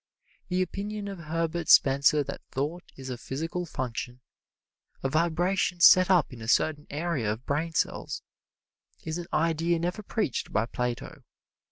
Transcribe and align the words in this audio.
The 0.47 0.63
opinion 0.63 1.07
of 1.07 1.19
Herbert 1.19 1.69
Spencer 1.69 2.23
that 2.23 2.41
thought 2.49 2.91
is 2.97 3.11
a 3.11 3.19
physical 3.19 3.67
function 3.67 4.19
a 5.03 5.09
vibration 5.09 5.79
set 5.79 6.09
up 6.09 6.33
in 6.33 6.41
a 6.41 6.47
certain 6.47 6.87
area 6.89 7.31
of 7.31 7.45
brain 7.45 7.73
cells 7.73 8.23
is 9.03 9.19
an 9.19 9.27
idea 9.31 9.77
never 9.77 10.01
preached 10.01 10.51
by 10.51 10.65
Plato. 10.65 11.21